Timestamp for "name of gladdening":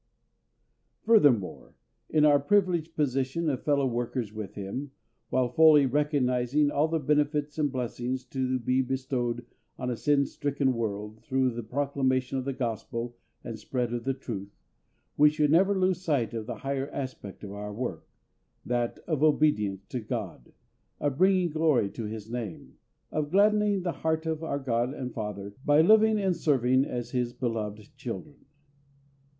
22.27-23.83